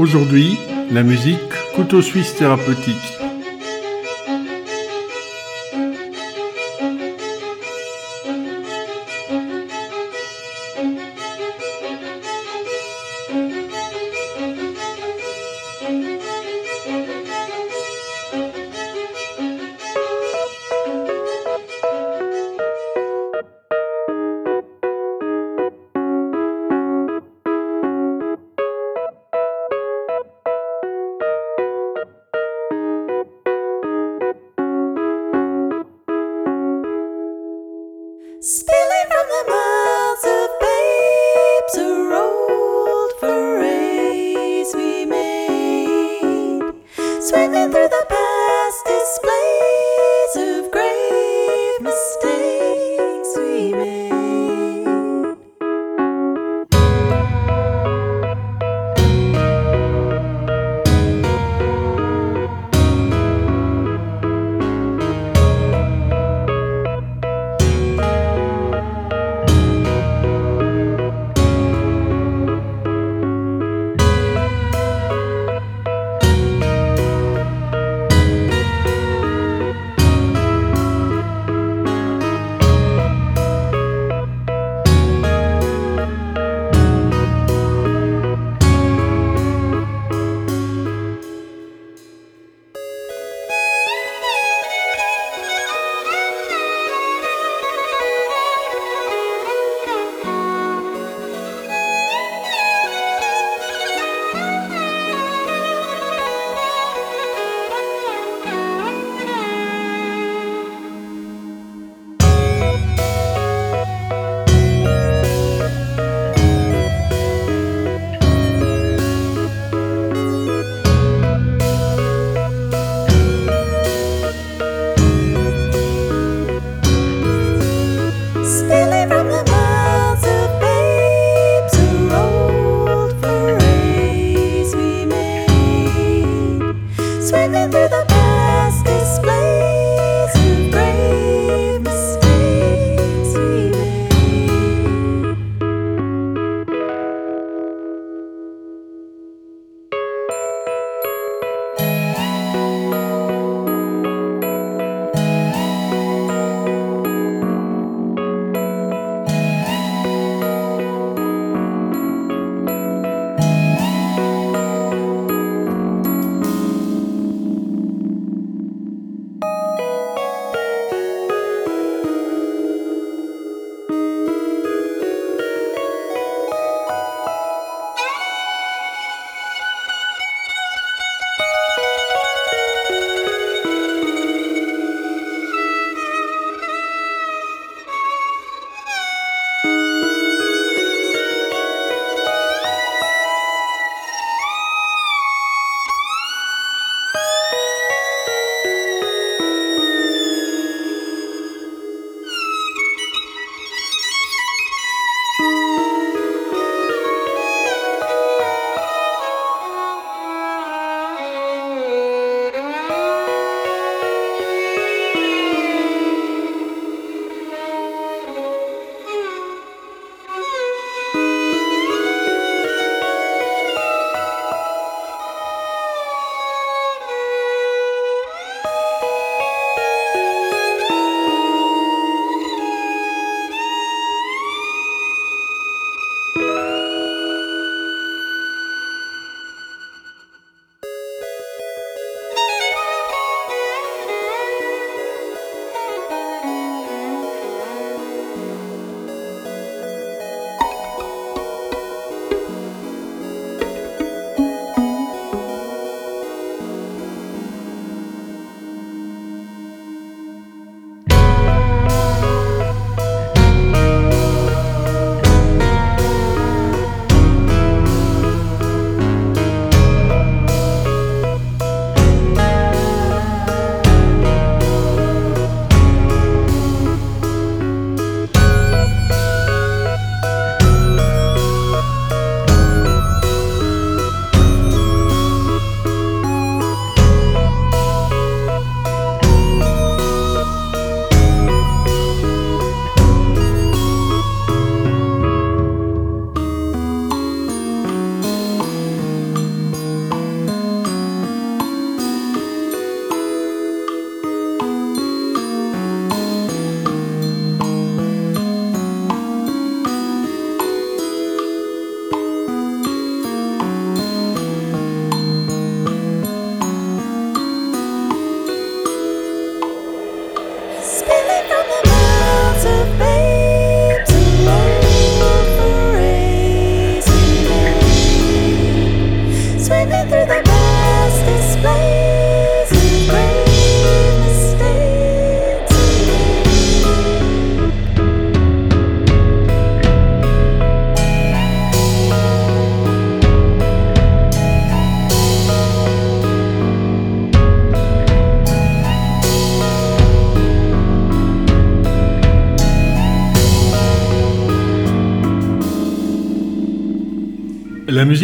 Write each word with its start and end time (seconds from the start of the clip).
Aujourd'hui, 0.00 0.58
la 0.90 1.04
musique 1.04 1.38
couteau 1.76 2.02
suisse 2.02 2.34
thérapeutique. 2.34 3.13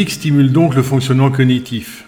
Musique 0.01 0.15
stimule 0.15 0.51
donc 0.51 0.75
le 0.75 0.83
fonctionnement 0.83 1.31
cognitif. 1.31 2.07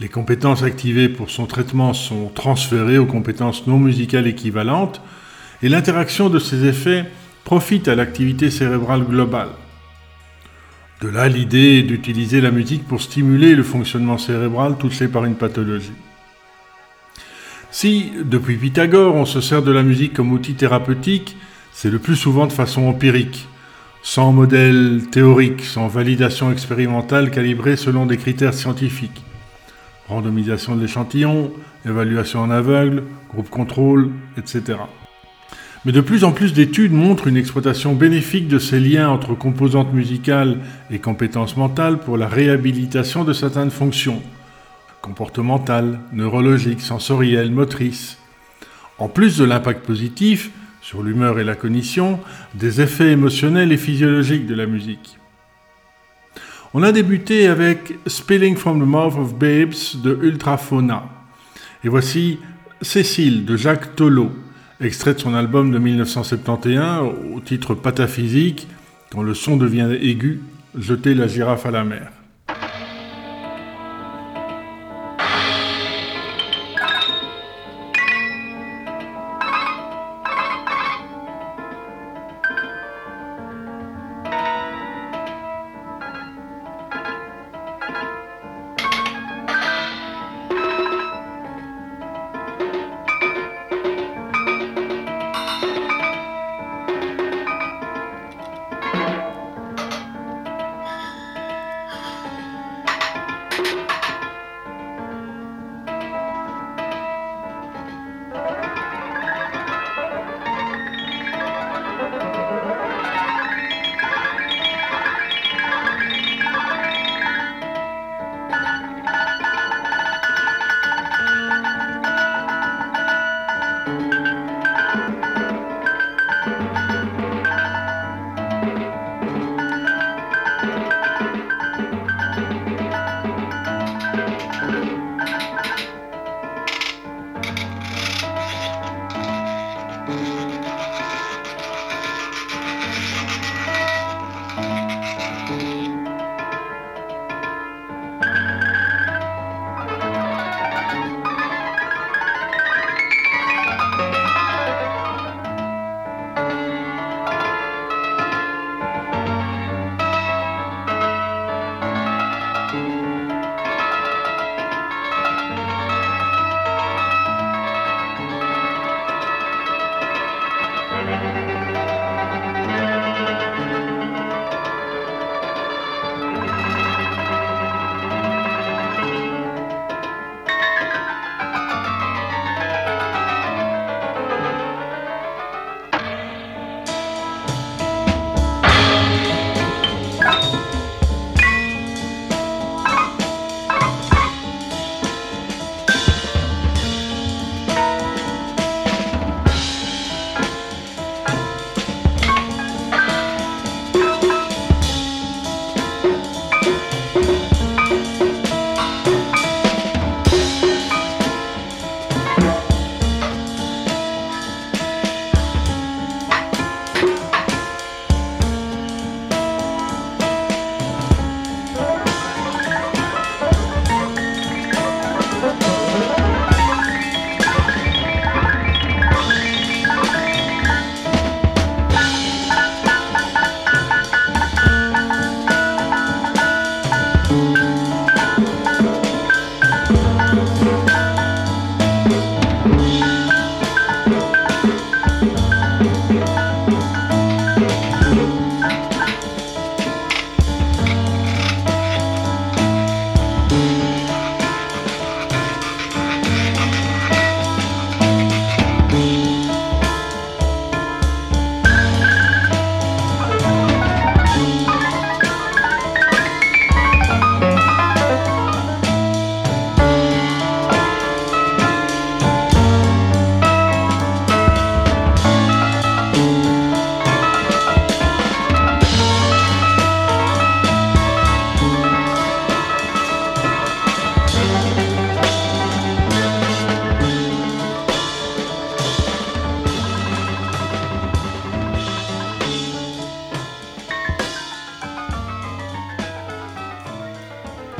Les 0.00 0.08
compétences 0.08 0.64
activées 0.64 1.08
pour 1.08 1.30
son 1.30 1.46
traitement 1.46 1.92
sont 1.92 2.28
transférées 2.34 2.98
aux 2.98 3.06
compétences 3.06 3.68
non 3.68 3.78
musicales 3.78 4.26
équivalentes 4.26 5.00
et 5.62 5.68
l'interaction 5.68 6.28
de 6.28 6.40
ces 6.40 6.64
effets 6.64 7.04
profite 7.44 7.86
à 7.86 7.94
l'activité 7.94 8.50
cérébrale 8.50 9.04
globale. 9.04 9.50
De 11.02 11.08
là 11.08 11.28
l'idée 11.28 11.84
d'utiliser 11.84 12.40
la 12.40 12.50
musique 12.50 12.84
pour 12.84 13.00
stimuler 13.00 13.54
le 13.54 13.62
fonctionnement 13.62 14.18
cérébral 14.18 14.76
touché 14.76 15.06
par 15.06 15.24
une 15.24 15.36
pathologie. 15.36 15.92
Si, 17.70 18.10
depuis 18.24 18.56
Pythagore, 18.56 19.14
on 19.14 19.24
se 19.24 19.40
sert 19.40 19.62
de 19.62 19.70
la 19.70 19.84
musique 19.84 20.14
comme 20.14 20.32
outil 20.32 20.54
thérapeutique, 20.54 21.36
c'est 21.72 21.90
le 21.90 22.00
plus 22.00 22.16
souvent 22.16 22.48
de 22.48 22.52
façon 22.52 22.88
empirique, 22.88 23.46
sans 24.06 24.30
modèle 24.30 25.02
théorique, 25.10 25.64
sans 25.64 25.88
validation 25.88 26.52
expérimentale 26.52 27.32
calibrée 27.32 27.74
selon 27.74 28.06
des 28.06 28.16
critères 28.16 28.54
scientifiques. 28.54 29.24
Randomisation 30.06 30.76
de 30.76 30.80
l'échantillon, 30.80 31.50
évaluation 31.84 32.40
en 32.40 32.50
aveugle, 32.50 33.02
groupe 33.28 33.50
contrôle, 33.50 34.12
etc. 34.38 34.78
Mais 35.84 35.90
de 35.90 36.00
plus 36.00 36.22
en 36.22 36.30
plus 36.30 36.52
d'études 36.52 36.92
montrent 36.92 37.26
une 37.26 37.36
exploitation 37.36 37.94
bénéfique 37.94 38.46
de 38.46 38.60
ces 38.60 38.78
liens 38.78 39.08
entre 39.08 39.34
composantes 39.34 39.92
musicales 39.92 40.58
et 40.92 41.00
compétences 41.00 41.56
mentales 41.56 41.98
pour 41.98 42.16
la 42.16 42.28
réhabilitation 42.28 43.24
de 43.24 43.32
certaines 43.32 43.72
fonctions, 43.72 44.22
comportementales, 45.02 45.98
neurologiques, 46.12 46.80
sensorielles, 46.80 47.50
motrices. 47.50 48.18
En 48.98 49.08
plus 49.08 49.36
de 49.36 49.44
l'impact 49.44 49.84
positif 49.84 50.52
sur 50.86 51.02
l'humeur 51.02 51.40
et 51.40 51.44
la 51.44 51.56
cognition, 51.56 52.20
des 52.54 52.80
effets 52.80 53.10
émotionnels 53.10 53.72
et 53.72 53.76
physiologiques 53.76 54.46
de 54.46 54.54
la 54.54 54.66
musique. 54.66 55.18
On 56.74 56.84
a 56.84 56.92
débuté 56.92 57.48
avec 57.48 57.94
Spilling 58.06 58.54
from 58.54 58.80
the 58.80 58.86
Mouth 58.86 59.14
of 59.18 59.34
Babes 59.34 60.00
de 60.04 60.16
Ultrafauna. 60.22 61.08
Et 61.82 61.88
voici 61.88 62.38
Cécile 62.82 63.44
de 63.44 63.56
Jacques 63.56 63.96
Tolo 63.96 64.30
extrait 64.80 65.14
de 65.14 65.18
son 65.18 65.34
album 65.34 65.72
de 65.72 65.78
1971 65.80 67.14
au 67.34 67.40
titre 67.40 67.74
Pataphysique, 67.74 68.68
quand 69.10 69.24
le 69.24 69.34
son 69.34 69.56
devient 69.56 69.88
aigu, 70.00 70.40
jeter 70.78 71.14
la 71.14 71.26
girafe 71.26 71.66
à 71.66 71.72
la 71.72 71.82
mer. 71.82 72.12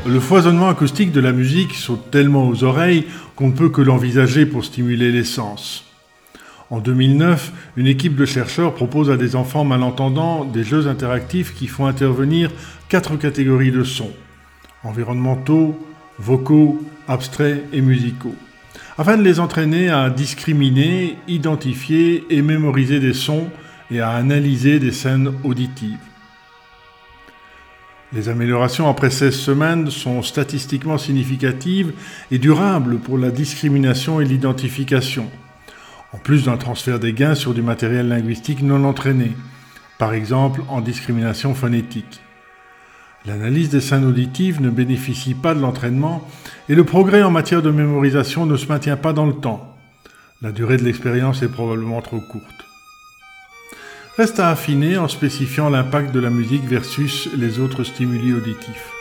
Le 0.09 0.21
foisonnement 0.21 0.69
acoustique 0.69 1.11
de 1.11 1.21
la 1.21 1.33
musique 1.33 1.75
saute 1.75 2.13
tellement 2.13 2.47
aux 2.47 2.63
oreilles 2.63 3.07
qu'on 3.35 3.49
ne 3.49 3.53
peut 3.53 3.71
que 3.71 3.81
l'envisager 3.81 4.47
pour 4.47 4.65
stimuler 4.65 5.11
les 5.11 5.25
sens. 5.25 5.85
En 6.71 6.79
2009, 6.79 7.53
une 7.77 7.89
équipe 7.89 8.15
de 8.15 8.25
chercheurs 8.25 8.75
propose 8.75 9.11
à 9.11 9.17
des 9.17 9.35
enfants 9.35 9.65
malentendants 9.65 10.45
des 10.45 10.63
jeux 10.63 10.87
interactifs 10.87 11.55
qui 11.55 11.67
font 11.67 11.87
intervenir 11.87 12.53
quatre 12.89 13.17
catégories 13.17 13.73
de 13.73 13.83
sons 13.83 14.13
environnementaux, 14.85 15.77
vocaux, 16.21 16.81
abstraits 17.09 17.65
et 17.73 17.81
musicaux, 17.81 18.37
afin 18.99 19.17
de 19.17 19.23
les 19.23 19.41
entraîner 19.41 19.89
à 19.89 20.09
discriminer, 20.09 21.17
identifier 21.27 22.25
et 22.31 22.43
mémoriser 22.43 23.01
des 23.01 23.15
sons 23.15 23.49
et 23.91 24.01
à 24.01 24.11
analyser 24.11 24.79
des 24.79 24.93
scènes 24.93 25.33
auditives. 25.43 25.99
Les 28.13 28.29
améliorations 28.29 28.89
après 28.89 29.11
16 29.11 29.35
semaines 29.35 29.91
sont 29.91 30.23
statistiquement 30.23 30.97
significatives 30.97 31.93
et 32.31 32.39
durables 32.39 32.99
pour 32.99 33.19
la 33.19 33.31
discrimination 33.31 34.21
et 34.21 34.25
l'identification, 34.25 35.29
en 36.13 36.19
plus 36.19 36.45
d'un 36.45 36.57
transfert 36.57 37.01
des 37.01 37.13
gains 37.13 37.35
sur 37.35 37.53
du 37.53 37.63
matériel 37.63 38.09
linguistique 38.09 38.63
non 38.63 38.85
entraîné, 38.85 39.33
par 39.99 40.15
exemple 40.15 40.63
en 40.69 40.81
discrimination 40.81 41.53
phonétique. 41.55 42.21
L'analyse 43.27 43.71
des 43.71 43.81
scènes 43.81 44.05
auditives 44.05 44.63
ne 44.63 44.71
bénéficie 44.71 45.35
pas 45.35 45.53
de 45.53 45.61
l'entraînement 45.61 46.29
et 46.69 46.77
le 46.77 46.85
progrès 46.85 47.25
en 47.25 47.33
matière 47.33 47.61
de 47.61 47.73
mémorisation 47.73 48.47
ne 48.47 48.57
se 48.57 48.67
maintient 48.67 48.97
pas 48.97 49.13
dans 49.13 49.27
le 49.27 49.35
temps. 49.35 49.77
La 50.43 50.53
durée 50.53 50.77
de 50.77 50.85
l'expérience 50.85 51.43
est 51.43 51.49
probablement 51.49 52.01
trop 52.03 52.21
courte. 52.21 52.66
Reste 54.17 54.41
à 54.41 54.49
affiner 54.49 54.97
en 54.97 55.09
spécifiant 55.09 55.69
l'impact 55.69 56.15
de 56.15 56.21
la 56.21 56.31
musique 56.31 56.65
versus 56.65 57.29
les 57.37 57.59
autres 57.59 57.85
stimuli 57.85 58.33
auditifs. 58.33 58.96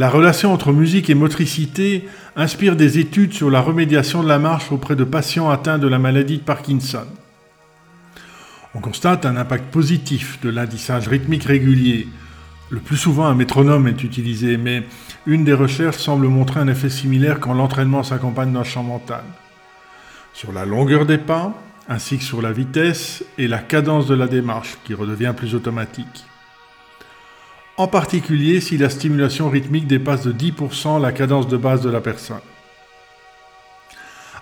La 0.00 0.08
relation 0.08 0.50
entre 0.50 0.72
musique 0.72 1.10
et 1.10 1.14
motricité 1.14 2.08
inspire 2.34 2.74
des 2.74 2.98
études 2.98 3.34
sur 3.34 3.50
la 3.50 3.60
remédiation 3.60 4.22
de 4.22 4.28
la 4.28 4.38
marche 4.38 4.72
auprès 4.72 4.96
de 4.96 5.04
patients 5.04 5.50
atteints 5.50 5.76
de 5.76 5.86
la 5.86 5.98
maladie 5.98 6.38
de 6.38 6.42
Parkinson. 6.42 7.04
On 8.74 8.80
constate 8.80 9.26
un 9.26 9.36
impact 9.36 9.70
positif 9.70 10.40
de 10.40 10.48
l'indissage 10.48 11.06
rythmique 11.06 11.44
régulier. 11.44 12.08
Le 12.70 12.80
plus 12.80 12.96
souvent, 12.96 13.26
un 13.26 13.34
métronome 13.34 13.88
est 13.88 14.02
utilisé, 14.02 14.56
mais 14.56 14.84
une 15.26 15.44
des 15.44 15.52
recherches 15.52 15.98
semble 15.98 16.28
montrer 16.28 16.60
un 16.60 16.68
effet 16.68 16.88
similaire 16.88 17.38
quand 17.38 17.52
l'entraînement 17.52 18.02
s'accompagne 18.02 18.54
d'un 18.54 18.64
chant 18.64 18.84
mental. 18.84 19.24
Sur 20.32 20.52
la 20.52 20.64
longueur 20.64 21.04
des 21.04 21.18
pas, 21.18 21.52
ainsi 21.90 22.16
que 22.16 22.24
sur 22.24 22.40
la 22.40 22.52
vitesse 22.52 23.22
et 23.36 23.48
la 23.48 23.58
cadence 23.58 24.06
de 24.06 24.14
la 24.14 24.28
démarche, 24.28 24.78
qui 24.82 24.94
redevient 24.94 25.34
plus 25.36 25.54
automatique. 25.54 26.24
En 27.80 27.88
particulier 27.88 28.60
si 28.60 28.76
la 28.76 28.90
stimulation 28.90 29.48
rythmique 29.48 29.86
dépasse 29.86 30.26
de 30.26 30.34
10% 30.34 31.00
la 31.00 31.12
cadence 31.12 31.48
de 31.48 31.56
base 31.56 31.80
de 31.80 31.88
la 31.88 32.02
personne. 32.02 32.42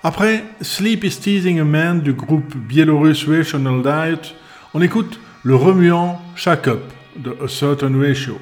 Après 0.02 0.42
Sleep 0.60 1.04
is 1.04 1.20
Teasing 1.20 1.60
a 1.60 1.64
Man 1.64 2.00
du 2.00 2.14
groupe 2.14 2.56
biélorusse 2.56 3.28
Rational 3.28 3.80
Diet, 3.80 4.34
on 4.74 4.82
écoute 4.82 5.20
le 5.44 5.54
remuant 5.54 6.20
Shack 6.34 6.66
Up 6.66 6.80
de 7.14 7.36
A 7.40 7.46
Certain 7.46 7.96
Ratio. 7.96 8.40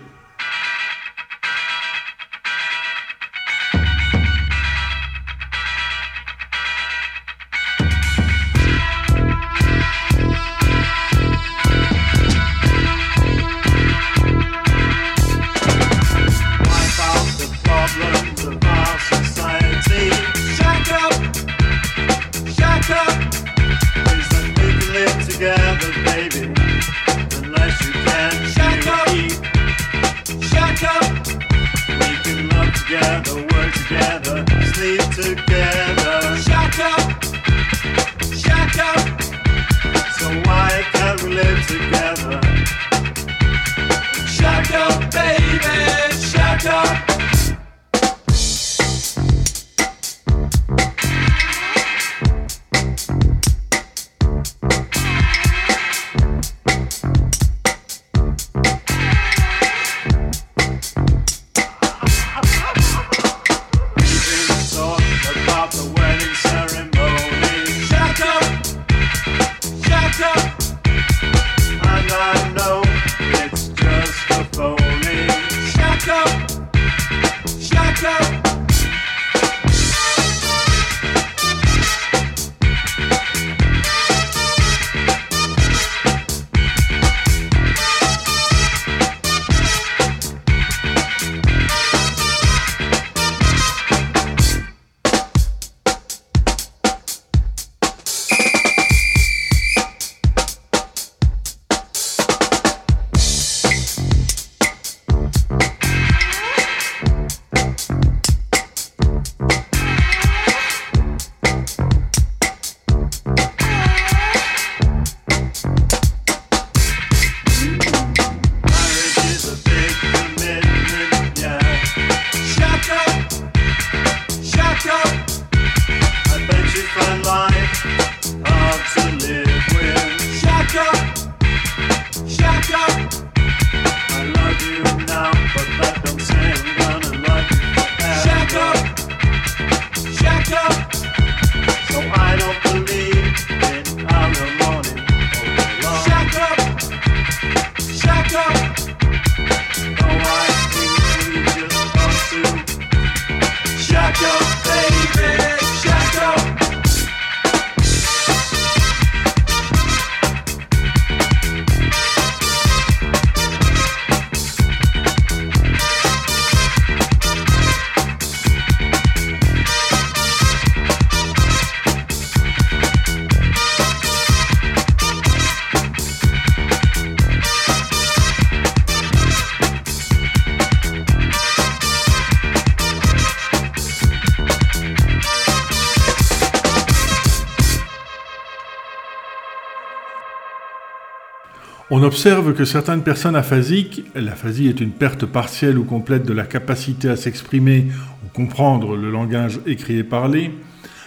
On 191.88 192.02
observe 192.02 192.52
que 192.52 192.64
certaines 192.64 193.04
personnes 193.04 193.36
aphasiques, 193.36 194.02
l'aphasie 194.16 194.66
est 194.66 194.80
une 194.80 194.90
perte 194.90 195.24
partielle 195.24 195.78
ou 195.78 195.84
complète 195.84 196.26
de 196.26 196.32
la 196.32 196.42
capacité 196.42 197.08
à 197.08 197.14
s'exprimer 197.14 197.86
ou 198.24 198.28
comprendre 198.34 198.96
le 198.96 199.08
langage 199.08 199.60
écrit 199.66 199.98
et 199.98 200.02
parlé, 200.02 200.50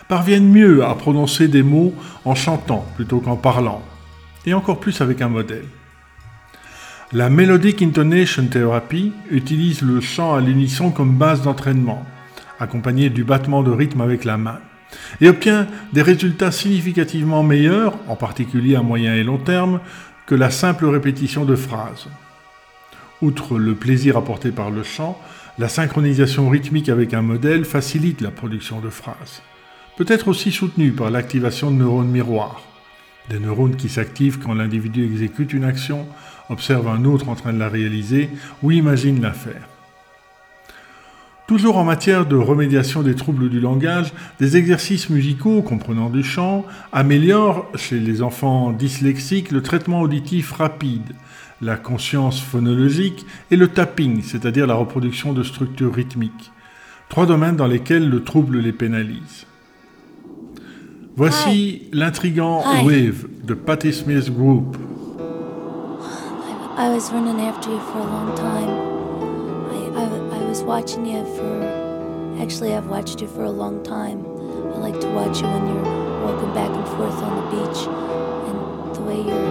parviennent 0.08 0.50
mieux 0.50 0.86
à 0.86 0.96
prononcer 0.96 1.50
des 1.50 1.64
mots 1.64 1.94
en 2.24 2.34
chantant 2.34 2.86
plutôt 2.96 3.20
qu'en 3.20 3.36
parlant, 3.36 3.82
et 4.46 4.54
encore 4.54 4.80
plus 4.80 5.02
avec 5.02 5.22
un 5.22 5.28
modèle. 5.28 5.66
La 7.12 7.30
Melodic 7.30 7.82
Intonation 7.82 8.48
Therapy 8.48 9.12
utilise 9.32 9.82
le 9.82 10.00
chant 10.00 10.34
à 10.34 10.40
l'unisson 10.40 10.92
comme 10.92 11.18
base 11.18 11.42
d'entraînement, 11.42 12.06
accompagné 12.58 13.10
du 13.10 13.26
battement 13.26 13.64
de 13.64 13.72
rythme 13.72 14.00
avec 14.00 14.24
la 14.24 14.38
main, 14.38 14.60
et 15.22 15.30
obtient 15.30 15.68
des 15.94 16.02
résultats 16.02 16.52
significativement 16.52 17.44
meilleurs, 17.44 17.96
en 18.08 18.16
particulier 18.16 18.76
à 18.76 18.82
moyen 18.82 19.14
et 19.14 19.24
long 19.24 19.38
terme, 19.38 19.82
la 20.36 20.52
simple 20.52 20.86
répétition 20.86 21.46
de 21.46 21.56
phrases. 21.56 22.08
Outre 23.22 23.58
le 23.58 23.76
plaisir 23.76 24.18
apporté 24.18 24.52
par 24.52 24.72
le 24.72 24.84
chant, 24.84 25.20
la 25.58 25.68
synchronisation 25.68 26.50
rythmique 26.50 26.90
avec 26.90 27.14
un 27.14 27.22
modèle 27.22 27.66
facilite 27.66 28.22
la 28.22 28.32
production 28.32 28.80
de 28.80 28.90
phrases. 28.90 29.42
Peut 29.98 30.06
être 30.08 30.30
aussi 30.30 30.52
soutenue 30.52 30.92
par 30.92 31.10
l'activation 31.10 31.72
de 31.72 31.78
neurones 31.78 32.10
miroirs. 32.10 32.62
Des 33.30 33.40
neurones 33.40 33.76
qui 33.76 33.90
s'activent 33.90 34.40
quand 34.40 34.54
l'individu 34.54 35.06
exécute 35.06 35.54
une 35.54 35.66
action, 35.66 36.08
observe 36.50 36.88
un 36.88 37.06
autre 37.06 37.30
en 37.30 37.36
train 37.36 37.54
de 37.54 37.60
la 37.60 37.70
réaliser 37.70 38.30
ou 38.64 38.72
imagine 38.72 39.22
la 39.22 39.34
faire. 39.34 39.68
Toujours 41.50 41.80
en 41.80 41.84
matière 41.84 42.28
de 42.28 42.36
remédiation 42.36 43.02
des 43.02 43.16
troubles 43.16 43.50
du 43.50 43.60
langage, 43.60 44.14
des 44.40 44.56
exercices 44.56 45.10
musicaux 45.10 45.64
comprenant 45.64 46.12
du 46.12 46.22
chant 46.22 46.64
améliorent 46.92 47.66
chez 47.74 48.00
les 48.00 48.22
enfants 48.22 48.70
dyslexiques 48.70 49.52
le 49.52 49.64
traitement 49.64 50.02
auditif 50.02 50.52
rapide, 50.52 51.16
la 51.60 51.76
conscience 51.76 52.40
phonologique, 52.40 53.26
et 53.50 53.56
le 53.56 53.68
tapping, 53.68 54.22
c'est-à-dire 54.22 54.68
la 54.68 54.76
reproduction 54.76 55.34
de 55.34 55.42
structures 55.42 55.92
rythmiques. 55.92 56.52
Trois 57.10 57.26
domaines 57.26 57.56
dans 57.56 57.66
lesquels 57.66 58.08
le 58.08 58.24
trouble 58.24 58.60
les 58.60 58.72
pénalise. 58.72 59.48
Voici 61.16 61.90
l'intrigant. 61.92 62.64
Wave 62.86 63.26
de 63.44 63.56
Patti 63.56 63.92
Smith 63.92 64.32
Group. 64.32 64.78
I 66.78 66.90
was 66.90 67.12
running 67.12 67.42
after 67.42 67.72
you 67.72 67.80
for 67.80 68.02
a 68.02 68.06
long 68.06 68.36
time. 68.36 68.89
Was 70.50 70.64
watching 70.64 71.06
you 71.06 71.24
for. 71.36 72.42
Actually, 72.42 72.74
I've 72.74 72.88
watched 72.88 73.22
you 73.22 73.28
for 73.28 73.44
a 73.44 73.52
long 73.52 73.84
time. 73.84 74.26
I 74.74 74.78
like 74.80 75.00
to 75.00 75.08
watch 75.10 75.42
you 75.42 75.48
when 75.48 75.68
you're 75.68 76.24
walking 76.26 76.52
back 76.56 76.72
and 76.72 76.88
forth 76.88 77.22
on 77.22 77.36
the 77.38 77.44
beach, 77.54 77.86
and 78.50 78.96
the 78.96 79.02
way 79.02 79.18
your 79.18 79.46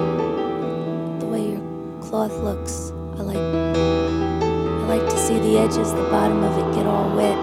the 1.20 1.26
way 1.26 1.50
your 1.52 1.62
cloth 2.02 2.32
looks. 2.42 2.90
I 3.16 3.22
like 3.22 3.36
I 3.36 4.86
like 4.88 5.08
to 5.08 5.16
see 5.16 5.38
the 5.38 5.58
edges, 5.58 5.92
the 5.92 6.08
bottom 6.10 6.42
of 6.42 6.58
it 6.58 6.74
get 6.74 6.84
all 6.84 7.14
wet 7.14 7.38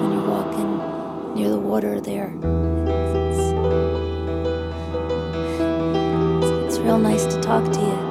when 0.00 0.12
you're 0.14 0.26
walking 0.26 1.34
near 1.34 1.50
the 1.50 1.60
water 1.60 2.00
there. 2.00 2.32
It's, 3.28 3.38
it's, 6.42 6.76
it's 6.76 6.78
real 6.78 6.98
nice 6.98 7.26
to 7.26 7.38
talk 7.42 7.70
to 7.70 7.80
you. 7.80 8.07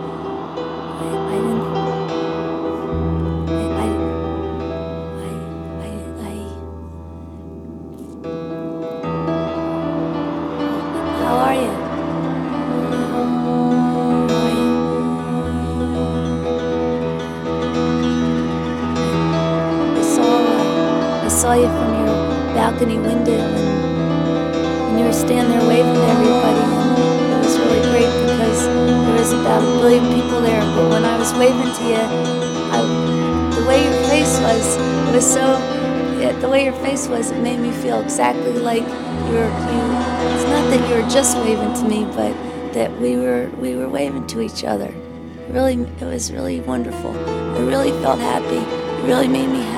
It, 36.37 36.41
the 36.41 36.49
way 36.49 36.65
your 36.65 36.73
face 36.73 37.07
was, 37.07 37.31
it 37.31 37.41
made 37.41 37.59
me 37.59 37.71
feel 37.71 37.99
exactly 37.99 38.53
like 38.53 38.83
you 38.83 39.33
were. 39.33 39.49
You, 39.49 39.81
it's 40.33 40.45
not 40.45 40.69
that 40.69 40.89
you 40.89 41.01
were 41.03 41.09
just 41.09 41.35
waving 41.37 41.73
to 41.73 41.83
me, 41.83 42.05
but 42.05 42.33
that 42.73 42.95
we 42.99 43.17
were 43.17 43.49
we 43.57 43.75
were 43.75 43.89
waving 43.89 44.27
to 44.27 44.41
each 44.41 44.63
other. 44.63 44.93
Really, 45.49 45.73
it 45.73 46.01
was 46.01 46.31
really 46.31 46.59
wonderful. 46.61 47.11
I 47.11 47.59
really 47.59 47.91
felt 48.03 48.19
happy. 48.19 48.57
It 48.57 49.07
really 49.07 49.27
made 49.27 49.47
me 49.49 49.61
happy. 49.61 49.76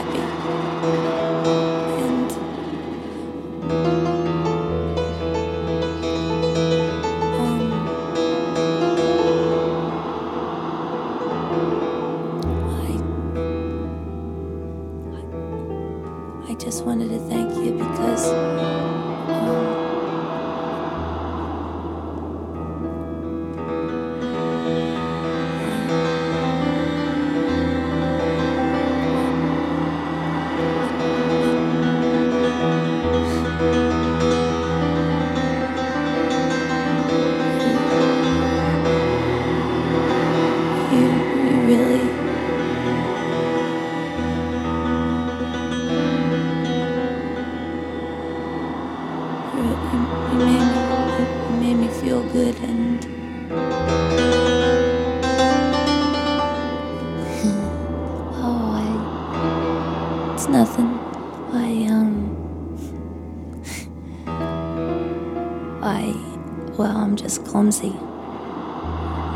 Well 67.29 67.45
clumsy 67.45 67.93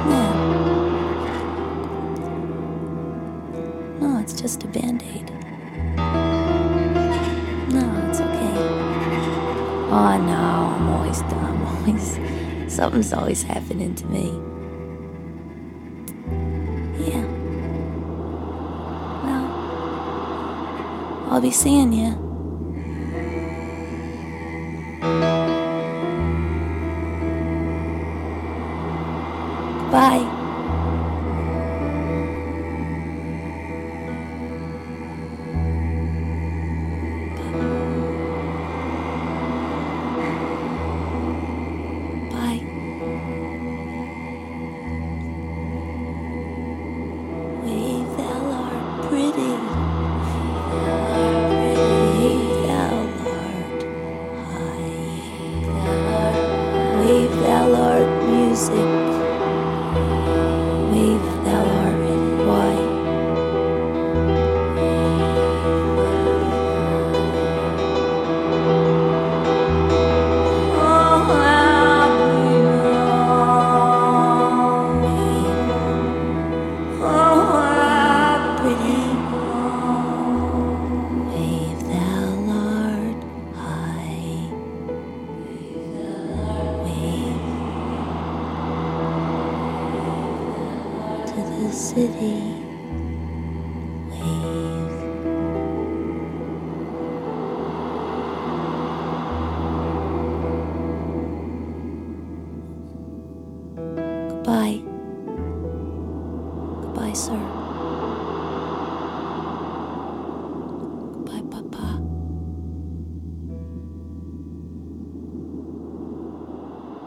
yeah 0.10 0.34
no 4.00 4.20
it's 4.20 4.34
just 4.42 4.64
a 4.64 4.68
band-aid 4.68 5.30
no 7.72 8.10
it's 8.10 8.20
okay 8.20 8.84
Oh 9.96 10.18
no, 10.18 10.34
I'm 10.34 10.90
always 10.90 11.22
dumb. 11.22 11.62
Always, 11.86 12.18
something's 12.74 13.14
always 13.14 13.44
happening 13.44 13.94
to 13.94 14.06
me. 14.08 14.32
Yeah. 16.98 17.24
Well, 19.24 19.46
I'll 21.30 21.42
be 21.42 21.52
seeing 21.52 21.94
you. 21.94 22.23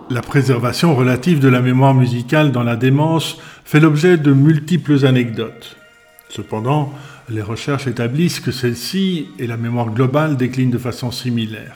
La 0.08 0.22
préservation 0.22 0.94
relative 0.94 1.40
de 1.40 1.48
la 1.48 1.60
mémoire 1.60 1.92
musicale 1.92 2.52
dans 2.52 2.62
la 2.62 2.76
démence 2.76 3.38
fait 3.64 3.80
l'objet 3.80 4.16
de 4.16 4.32
multiples 4.32 5.04
anecdotes. 5.04 5.76
Cependant, 6.28 6.94
les 7.28 7.42
recherches 7.42 7.88
établissent 7.88 8.38
que 8.38 8.52
celle-ci 8.52 9.26
et 9.40 9.48
la 9.48 9.56
mémoire 9.56 9.90
globale 9.90 10.36
déclinent 10.36 10.70
de 10.70 10.78
façon 10.78 11.10
similaire. 11.10 11.74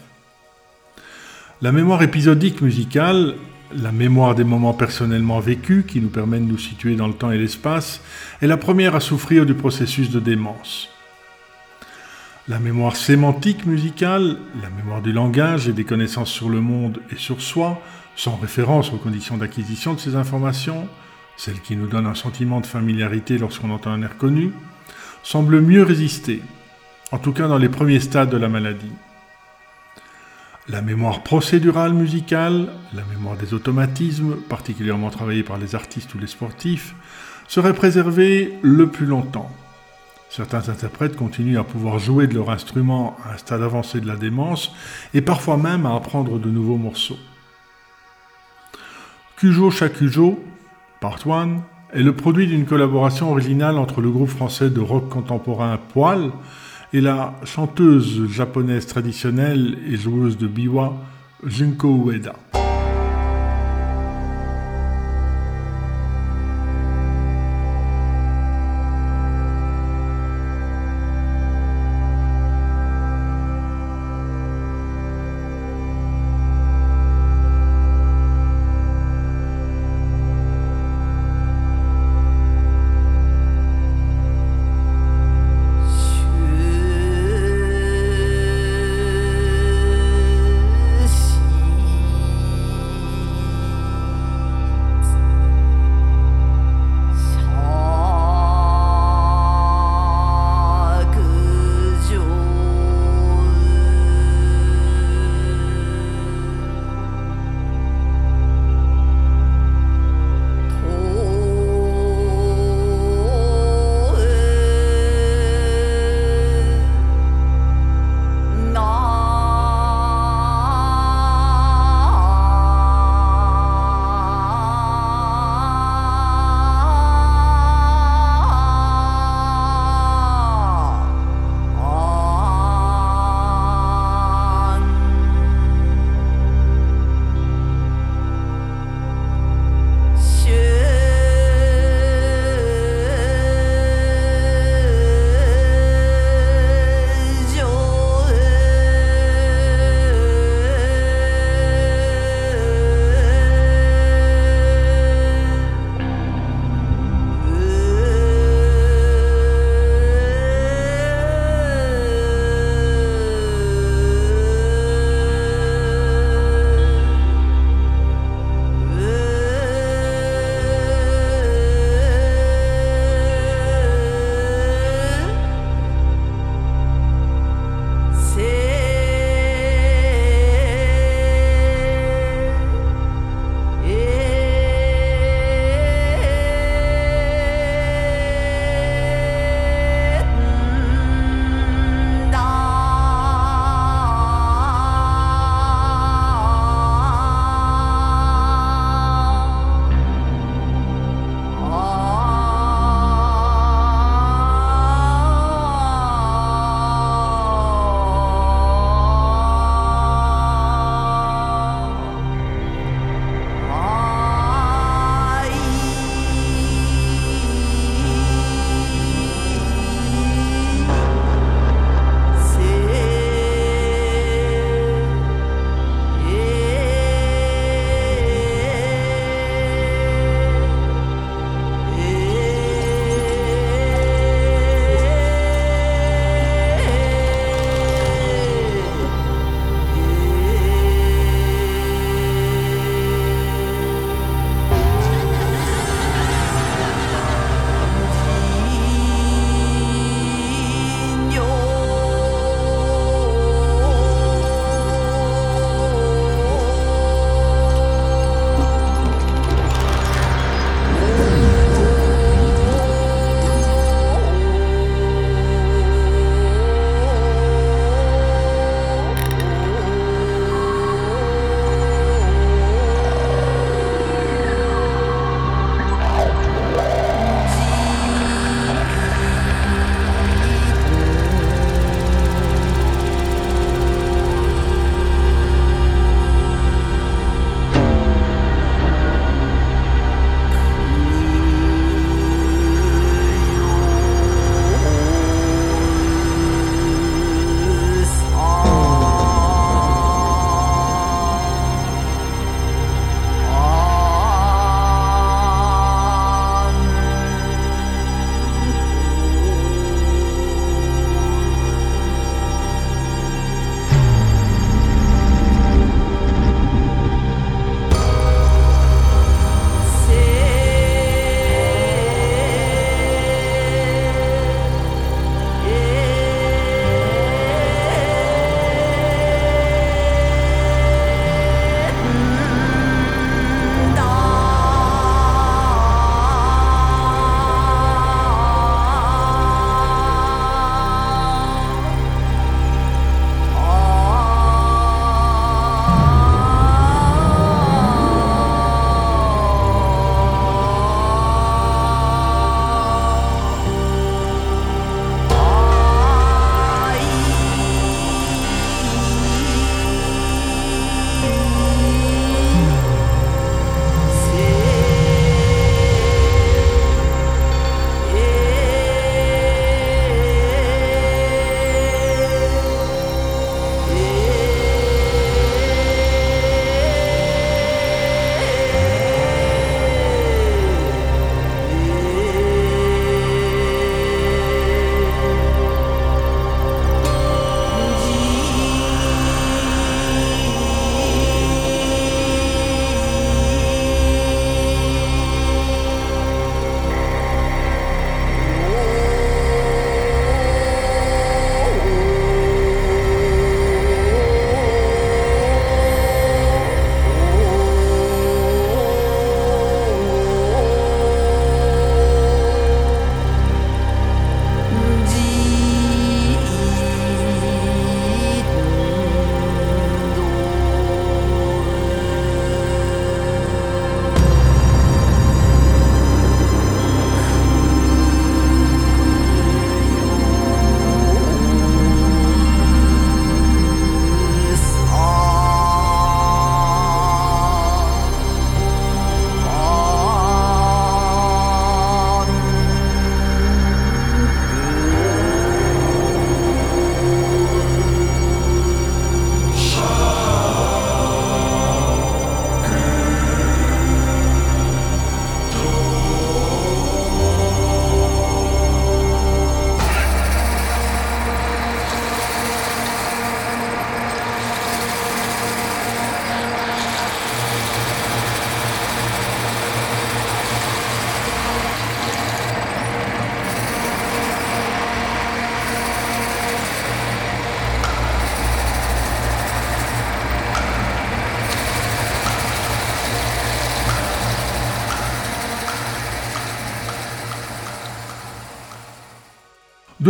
La 1.60 1.72
mémoire 1.72 2.04
épisodique 2.04 2.60
musicale, 2.60 3.34
la 3.74 3.90
mémoire 3.90 4.36
des 4.36 4.44
moments 4.44 4.74
personnellement 4.74 5.40
vécus 5.40 5.84
qui 5.84 6.00
nous 6.00 6.08
permet 6.08 6.38
de 6.38 6.44
nous 6.44 6.58
situer 6.58 6.94
dans 6.94 7.08
le 7.08 7.14
temps 7.14 7.32
et 7.32 7.38
l'espace, 7.38 8.00
est 8.40 8.46
la 8.46 8.56
première 8.56 8.94
à 8.94 9.00
souffrir 9.00 9.44
du 9.44 9.54
processus 9.54 10.08
de 10.08 10.20
démence. 10.20 10.88
La 12.46 12.60
mémoire 12.60 12.94
sémantique 12.94 13.66
musicale, 13.66 14.36
la 14.62 14.70
mémoire 14.70 15.02
du 15.02 15.12
langage 15.12 15.68
et 15.68 15.72
des 15.72 15.84
connaissances 15.84 16.30
sur 16.30 16.48
le 16.48 16.60
monde 16.60 17.00
et 17.12 17.16
sur 17.16 17.42
soi, 17.42 17.82
sans 18.20 18.36
référence 18.36 18.92
aux 18.92 18.98
conditions 18.98 19.38
d'acquisition 19.38 19.94
de 19.94 19.98
ces 19.98 20.14
informations, 20.14 20.86
celle 21.38 21.58
qui 21.58 21.74
nous 21.74 21.86
donne 21.86 22.06
un 22.06 22.14
sentiment 22.14 22.60
de 22.60 22.66
familiarité 22.66 23.38
lorsqu'on 23.38 23.70
entend 23.70 23.92
un 23.92 24.02
air 24.02 24.18
connu, 24.18 24.52
semble 25.22 25.62
mieux 25.62 25.82
résister, 25.82 26.42
en 27.12 27.18
tout 27.18 27.32
cas 27.32 27.48
dans 27.48 27.56
les 27.56 27.70
premiers 27.70 27.98
stades 27.98 28.28
de 28.28 28.36
la 28.36 28.50
maladie. 28.50 28.92
La 30.68 30.82
mémoire 30.82 31.22
procédurale 31.22 31.94
musicale, 31.94 32.68
la 32.92 33.04
mémoire 33.04 33.38
des 33.38 33.54
automatismes, 33.54 34.36
particulièrement 34.36 35.08
travaillée 35.08 35.42
par 35.42 35.56
les 35.56 35.74
artistes 35.74 36.14
ou 36.14 36.18
les 36.18 36.26
sportifs, 36.26 36.94
serait 37.48 37.72
préservée 37.72 38.52
le 38.60 38.88
plus 38.88 39.06
longtemps. 39.06 39.50
Certains 40.28 40.68
interprètes 40.68 41.16
continuent 41.16 41.58
à 41.58 41.64
pouvoir 41.64 41.98
jouer 41.98 42.26
de 42.26 42.34
leur 42.34 42.50
instrument 42.50 43.16
à 43.24 43.32
un 43.32 43.38
stade 43.38 43.62
avancé 43.62 43.98
de 43.98 44.06
la 44.06 44.16
démence 44.16 44.72
et 45.14 45.22
parfois 45.22 45.56
même 45.56 45.86
à 45.86 45.94
apprendre 45.94 46.38
de 46.38 46.50
nouveaux 46.50 46.76
morceaux. 46.76 47.18
Cujo 49.40 49.70
Shakujo, 49.70 50.38
Part 51.00 51.26
1, 51.26 51.62
est 51.94 52.02
le 52.02 52.14
produit 52.14 52.46
d'une 52.46 52.66
collaboration 52.66 53.30
originale 53.30 53.78
entre 53.78 54.02
le 54.02 54.10
groupe 54.10 54.28
français 54.28 54.68
de 54.68 54.80
rock 54.80 55.08
contemporain 55.08 55.78
Poil 55.94 56.30
et 56.92 57.00
la 57.00 57.32
chanteuse 57.44 58.28
japonaise 58.30 58.86
traditionnelle 58.86 59.78
et 59.90 59.96
joueuse 59.96 60.36
de 60.36 60.46
biwa 60.46 60.92
Junko 61.42 62.10
Ueda. 62.10 62.34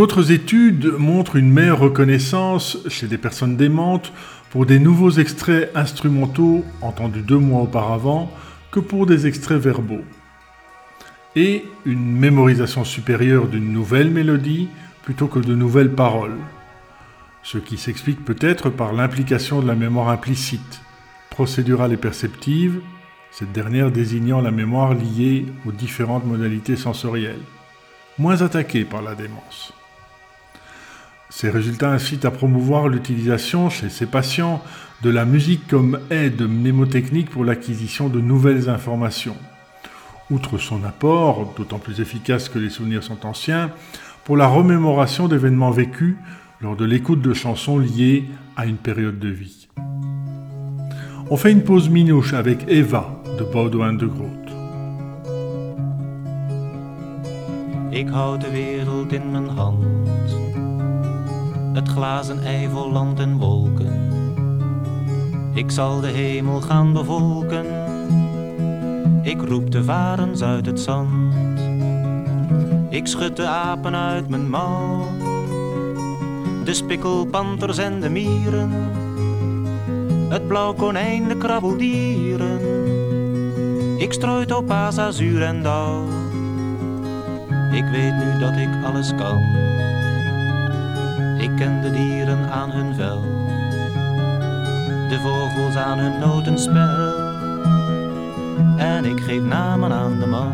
D'autres 0.01 0.31
études 0.31 0.95
montrent 0.97 1.35
une 1.35 1.51
meilleure 1.51 1.77
reconnaissance 1.77 2.79
chez 2.87 3.05
des 3.05 3.19
personnes 3.19 3.55
démentes 3.55 4.11
pour 4.49 4.65
des 4.65 4.79
nouveaux 4.79 5.11
extraits 5.11 5.69
instrumentaux 5.75 6.65
entendus 6.81 7.21
deux 7.21 7.37
mois 7.37 7.61
auparavant 7.61 8.31
que 8.71 8.79
pour 8.79 9.05
des 9.05 9.27
extraits 9.27 9.61
verbaux. 9.61 10.01
Et 11.35 11.65
une 11.85 12.17
mémorisation 12.17 12.83
supérieure 12.83 13.45
d'une 13.45 13.71
nouvelle 13.71 14.09
mélodie 14.09 14.69
plutôt 15.03 15.27
que 15.27 15.37
de 15.37 15.53
nouvelles 15.53 15.93
paroles. 15.93 16.39
Ce 17.43 17.59
qui 17.59 17.77
s'explique 17.77 18.25
peut-être 18.25 18.71
par 18.71 18.93
l'implication 18.93 19.61
de 19.61 19.67
la 19.67 19.75
mémoire 19.75 20.09
implicite, 20.09 20.81
procédurale 21.29 21.93
et 21.93 21.97
perceptive, 21.97 22.81
cette 23.29 23.51
dernière 23.51 23.91
désignant 23.91 24.41
la 24.41 24.49
mémoire 24.49 24.95
liée 24.95 25.45
aux 25.67 25.71
différentes 25.71 26.25
modalités 26.25 26.75
sensorielles, 26.75 27.45
moins 28.17 28.41
attaquée 28.41 28.83
par 28.83 29.03
la 29.03 29.13
démence. 29.13 29.75
Ces 31.31 31.49
résultats 31.49 31.91
incitent 31.91 32.25
à 32.25 32.31
promouvoir 32.31 32.89
l'utilisation 32.89 33.69
chez 33.69 33.89
ces 33.89 34.05
patients 34.05 34.61
de 35.01 35.09
la 35.09 35.23
musique 35.23 35.65
comme 35.67 35.97
aide 36.11 36.41
mnémotechnique 36.41 37.29
pour 37.29 37.45
l'acquisition 37.45 38.09
de 38.09 38.19
nouvelles 38.19 38.69
informations. 38.69 39.37
Outre 40.29 40.57
son 40.57 40.83
apport, 40.83 41.53
d'autant 41.57 41.79
plus 41.79 42.01
efficace 42.01 42.49
que 42.49 42.59
les 42.59 42.69
souvenirs 42.69 43.01
sont 43.01 43.25
anciens, 43.25 43.71
pour 44.25 44.35
la 44.35 44.45
remémoration 44.45 45.29
d'événements 45.29 45.71
vécus 45.71 46.15
lors 46.59 46.75
de 46.75 46.85
l'écoute 46.85 47.21
de 47.21 47.33
chansons 47.33 47.79
liées 47.79 48.25
à 48.57 48.65
une 48.65 48.77
période 48.77 49.17
de 49.17 49.29
vie. 49.29 49.69
On 51.29 51.37
fait 51.37 51.53
une 51.53 51.63
pause 51.63 51.89
minouche 51.89 52.33
avec 52.33 52.65
Eva 52.67 53.23
de 53.39 53.45
Baudouin 53.45 53.93
de 53.93 54.05
Groot. 54.05 54.29
Het 61.73 61.87
glazen 61.87 62.43
ei 62.43 62.69
vol 62.69 62.91
land 62.91 63.19
en 63.19 63.37
wolken. 63.37 64.09
Ik 65.53 65.71
zal 65.71 65.99
de 65.99 66.07
hemel 66.07 66.61
gaan 66.61 66.93
bevolken. 66.93 67.65
Ik 69.21 69.41
roep 69.41 69.71
de 69.71 69.83
varens 69.83 70.41
uit 70.41 70.65
het 70.65 70.79
zand. 70.79 71.33
Ik 72.89 73.07
schud 73.07 73.35
de 73.35 73.45
apen 73.45 73.95
uit 73.95 74.29
mijn 74.29 74.49
mouw. 74.49 75.07
De 76.63 76.73
spikkelpanters 76.73 77.77
en 77.77 77.99
de 77.99 78.09
mieren. 78.09 78.71
Het 80.29 80.47
blauw 80.47 80.73
konijn, 80.73 81.27
de 81.27 81.37
krabbeldieren. 81.37 82.59
Ik 83.97 84.13
strooi 84.13 84.45
topaas, 84.45 84.97
azuur 84.97 85.41
en 85.43 85.63
dauw. 85.63 86.03
Ik 87.71 87.85
weet 87.91 88.15
nu 88.15 88.39
dat 88.39 88.55
ik 88.55 88.85
alles 88.85 89.15
kan. 89.15 89.39
Ken 91.61 91.81
de 91.81 91.91
dieren 91.91 92.51
aan 92.51 92.71
hun 92.71 92.95
vel, 92.95 93.21
de 95.09 95.19
vogels 95.21 95.75
aan 95.75 95.97
hun 95.97 96.19
notenspel. 96.19 97.13
En 98.77 99.05
ik 99.05 99.19
geef 99.19 99.41
namen 99.41 99.91
aan 99.91 100.19
de 100.19 100.25
man. 100.25 100.51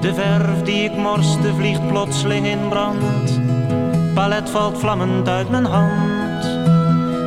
De 0.00 0.14
verf 0.14 0.62
die 0.62 0.84
ik 0.84 0.96
morste 0.96 1.54
vliegt 1.54 1.88
plotseling 1.88 2.46
in 2.46 2.68
brand. 2.68 3.40
Palet 4.14 4.50
valt 4.50 4.78
vlammend 4.78 5.28
uit 5.28 5.50
mijn 5.50 5.66
hand. 5.66 6.42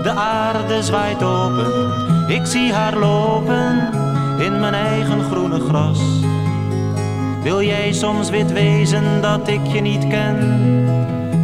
De 0.03 0.11
aarde 0.15 0.83
zwaait 0.83 1.23
open, 1.23 1.91
ik 2.27 2.45
zie 2.45 2.73
haar 2.73 2.97
lopen 2.97 3.89
in 4.39 4.59
mijn 4.59 4.73
eigen 4.73 5.21
groene 5.23 5.59
gras. 5.59 6.16
Wil 7.47 7.61
jij 7.61 7.93
soms 7.93 8.29
wit 8.29 8.51
wezen 8.51 9.21
dat 9.21 9.47
ik 9.47 9.65
je 9.65 9.81
niet 9.81 10.07
ken 10.07 10.37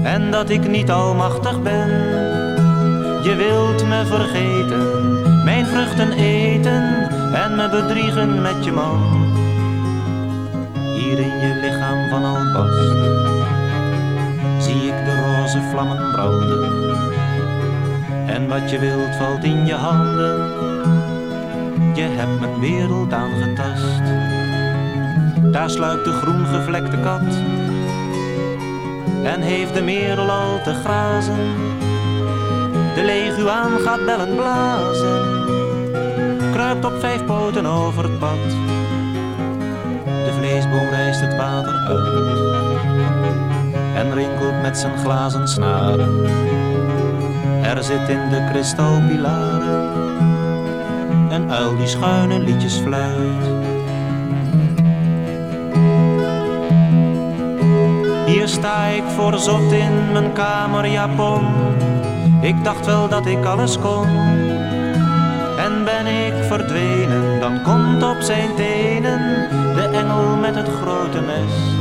en 0.04 0.32
dat 0.32 0.50
ik 0.50 0.68
niet 0.68 0.92
almachtig 0.92 1.62
ben? 1.62 1.90
Je 3.24 3.36
wilt 3.38 3.88
me 3.88 4.06
vergeten, 4.06 5.44
mijn 5.44 5.66
vruchten 5.66 6.12
eten 6.12 7.10
en 7.34 7.56
me 7.56 7.70
bedriegen 7.70 8.42
met 8.42 8.66
je 8.66 8.72
man. 8.72 9.02
Hier 10.74 11.20
in 11.20 11.40
je 11.40 11.60
lichaam 11.62 12.10
van 12.10 12.26
albast 12.26 12.92
zie 14.64 14.88
ik 14.88 15.06
de 15.06 15.22
roze 15.26 15.62
vlammen 15.72 16.12
branden. 16.12 16.72
En 18.28 18.48
wat 18.48 18.70
je 18.70 18.80
wilt 18.80 19.16
valt 19.16 19.44
in 19.44 19.66
je 19.66 19.74
handen. 19.74 20.52
Je 21.96 22.04
hebt 22.04 22.40
mijn 22.40 22.60
wereld 22.60 23.14
aangetast. 23.14 24.43
Daar 25.54 25.70
sluipt 25.70 26.06
de 26.06 26.12
groen 26.12 26.46
gevlekte 26.46 26.98
kat. 26.98 27.22
En 29.24 29.42
heeft 29.42 29.74
de 29.74 29.82
merel 29.82 30.30
al 30.30 30.62
te 30.64 30.74
grazen. 30.74 31.38
De 32.96 33.04
leguaan 33.04 33.80
gaat 33.80 34.06
bellen 34.06 34.36
blazen. 34.36 35.22
Kruipt 36.52 36.86
op 36.86 37.00
vijf 37.00 37.26
poten 37.26 37.66
over 37.66 38.04
het 38.04 38.20
pad. 38.20 38.38
De 40.06 40.34
vleesboom 40.38 40.90
rijst 40.90 41.22
het 41.22 41.36
water 41.36 41.74
uit. 41.74 42.40
En 43.96 44.14
rinkelt 44.14 44.62
met 44.62 44.78
zijn 44.78 44.98
glazen 44.98 45.48
snaren. 45.48 46.26
Er 47.64 47.84
zit 47.84 48.10
in 48.10 48.30
de 48.30 48.50
kristalpilaren 48.52 49.92
een 51.30 51.52
uil 51.52 51.78
die 51.78 51.88
schuine 51.88 52.40
liedjes 52.40 52.78
fluit. 52.78 53.73
Hier 58.34 58.48
sta 58.48 58.86
ik 58.86 59.04
voor 59.16 59.40
zot 59.40 59.72
in 59.72 60.12
mijn 60.12 60.34
kamerjapon. 60.34 61.46
Ik 62.42 62.64
dacht 62.64 62.86
wel 62.86 63.08
dat 63.10 63.26
ik 63.26 63.46
alles 63.46 63.80
kon. 63.80 64.08
En 65.58 65.84
ben 65.84 66.08
ik 66.08 66.44
verdwenen, 66.44 67.40
dan 67.40 67.62
komt 67.64 68.04
op 68.04 68.22
zijn 68.22 68.56
tenen 68.56 69.48
de 69.76 69.90
engel 69.92 70.36
met 70.36 70.56
het 70.56 70.68
grote 70.82 71.22
mes. 71.22 71.73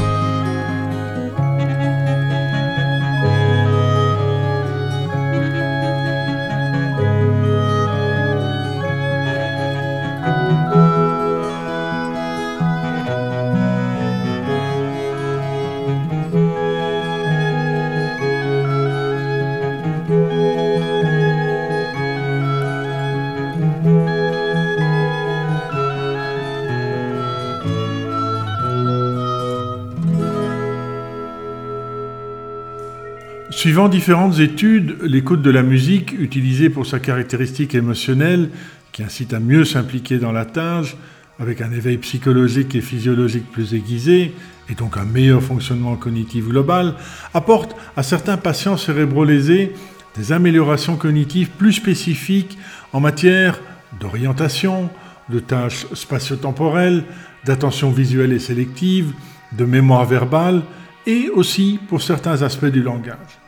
Suivant 33.73 33.89
différentes 33.89 34.39
études, 34.39 34.99
l'écoute 35.01 35.41
de 35.41 35.51
la 35.51 35.63
musique, 35.63 36.13
utilisée 36.13 36.69
pour 36.69 36.85
sa 36.85 37.01
caractéristique 37.01 37.75
émotionnelle, 37.75 38.51
qui 38.93 39.03
incite 39.03 39.33
à 39.33 39.41
mieux 39.41 39.65
s'impliquer 39.65 40.19
dans 40.19 40.31
la 40.31 40.45
tâche, 40.45 40.95
avec 41.39 41.63
un 41.63 41.73
éveil 41.73 41.97
psychologique 41.97 42.75
et 42.75 42.83
physiologique 42.83 43.51
plus 43.51 43.73
aiguisé, 43.73 44.35
et 44.69 44.75
donc 44.75 44.99
un 44.99 45.07
meilleur 45.07 45.43
fonctionnement 45.43 45.97
cognitif 45.97 46.49
global, 46.49 46.97
apporte 47.33 47.75
à 47.97 48.03
certains 48.03 48.37
patients 48.37 48.77
cérébrolésés 48.77 49.73
des 50.19 50.33
améliorations 50.33 50.97
cognitives 50.97 51.49
plus 51.49 51.73
spécifiques 51.73 52.59
en 52.93 53.01
matière 53.01 53.59
d'orientation, 53.99 54.91
de 55.31 55.39
tâches 55.39 55.87
spatio-temporelles, 55.95 57.05
d'attention 57.47 57.91
visuelle 57.91 58.35
et 58.35 58.39
sélective, 58.39 59.15
de 59.57 59.65
mémoire 59.65 60.05
verbale, 60.05 60.61
et 61.07 61.31
aussi 61.31 61.81
pour 61.89 62.03
certains 62.03 62.43
aspects 62.43 62.67
du 62.67 62.83
langage. 62.83 63.42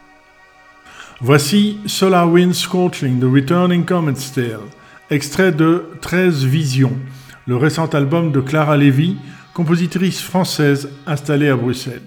Voici 1.20 1.78
Solar 1.86 2.28
Wind 2.28 2.54
Scorching, 2.54 3.20
The 3.20 3.32
Returning 3.32 3.84
Comet's 3.84 4.32
Tale, 4.32 4.68
extrait 5.10 5.52
de 5.52 5.84
13 6.00 6.44
Visions, 6.44 6.98
le 7.46 7.56
récent 7.56 7.86
album 7.86 8.32
de 8.32 8.40
Clara 8.40 8.76
Lévy, 8.76 9.16
compositrice 9.54 10.20
française 10.20 10.90
installée 11.06 11.48
à 11.48 11.56
Bruxelles. 11.56 12.02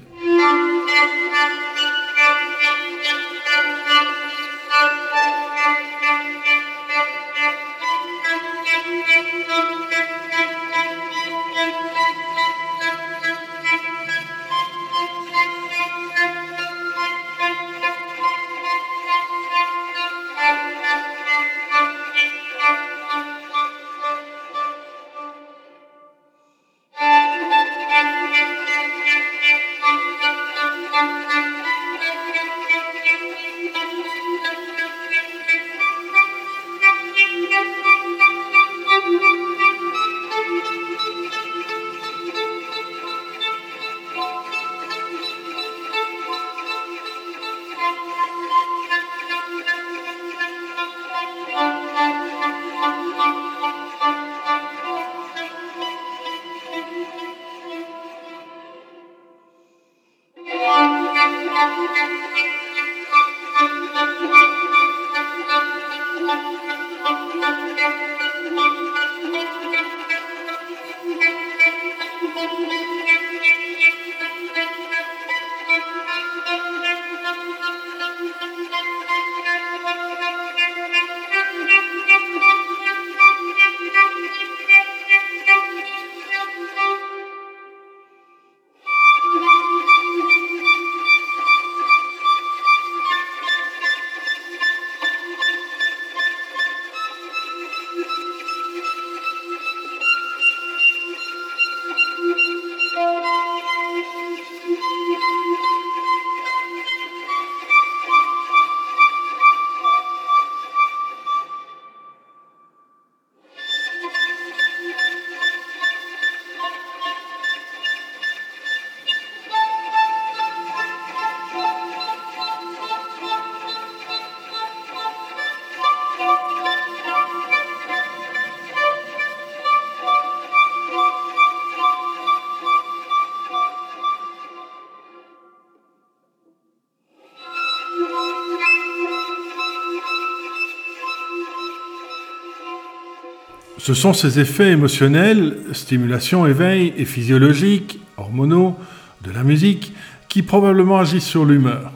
Ce 143.87 143.93
sont 143.93 144.11
ces 144.11 144.41
effets 144.41 144.73
émotionnels, 144.73 145.59
stimulation, 145.71 146.45
éveil 146.45 146.93
et 146.97 147.05
physiologiques, 147.05 148.01
hormonaux, 148.17 148.77
de 149.23 149.31
la 149.31 149.45
musique, 149.45 149.93
qui 150.27 150.41
probablement 150.41 150.97
agissent 150.99 151.23
sur 151.23 151.45
l'humeur. 151.45 151.93